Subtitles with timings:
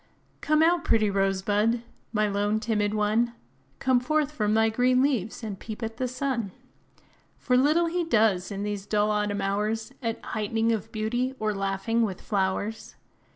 [0.41, 3.33] Come out, pretty Rose Bud, my lone, timid one!
[3.77, 6.51] Come forth from thy green leaves, and peep at the sun;
[7.37, 12.01] For little he does, in these dull autumn hours, At height'ning of beauty, or laughing
[12.01, 12.95] with flowers.